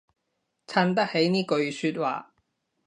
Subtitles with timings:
[0.65, 2.33] 襯得起呢句說話